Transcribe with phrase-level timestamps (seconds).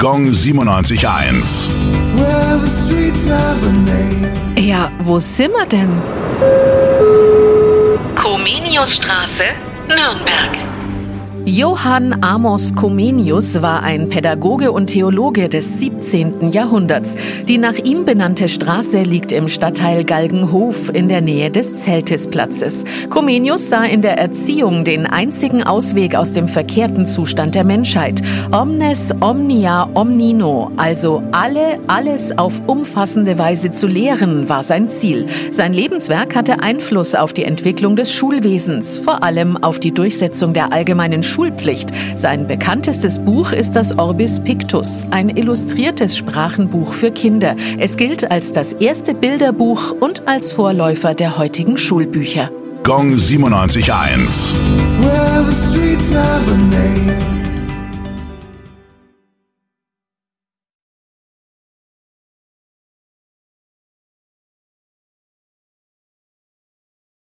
[0.00, 1.68] Gong 97.1.
[2.14, 4.32] Well, the streets have a name.
[4.56, 5.90] Ja, wo sind wir denn?
[8.14, 9.56] Comeniusstraße,
[9.88, 10.67] Nürnberg.
[11.48, 16.50] Johann Amos Comenius war ein Pädagoge und Theologe des 17.
[16.50, 17.16] Jahrhunderts.
[17.48, 22.84] Die nach ihm benannte Straße liegt im Stadtteil Galgenhof in der Nähe des Zeltisplatzes.
[23.08, 28.20] Comenius sah in der Erziehung den einzigen Ausweg aus dem verkehrten Zustand der Menschheit.
[28.52, 35.26] Omnes omnia omnino, also alle, alles auf umfassende Weise zu lehren, war sein Ziel.
[35.50, 40.74] Sein Lebenswerk hatte Einfluss auf die Entwicklung des Schulwesens, vor allem auf die Durchsetzung der
[40.74, 41.90] allgemeinen Schulpflicht.
[42.16, 47.54] Sein bekanntestes Buch ist das Orbis Pictus, ein illustriertes Sprachenbuch für Kinder.
[47.78, 52.50] Es gilt als das erste Bilderbuch und als Vorläufer der heutigen Schulbücher.
[52.82, 54.52] Gong 97.1.
[55.00, 55.28] Well,